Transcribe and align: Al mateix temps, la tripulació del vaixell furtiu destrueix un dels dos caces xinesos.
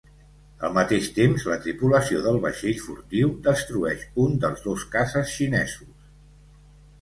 Al 0.67 0.71
mateix 0.75 1.09
temps, 1.17 1.43
la 1.51 1.57
tripulació 1.65 2.21
del 2.27 2.39
vaixell 2.45 2.79
furtiu 2.85 3.35
destrueix 3.49 4.07
un 4.25 4.35
dels 4.47 4.65
dos 4.65 4.87
caces 4.97 5.35
xinesos. 5.37 6.11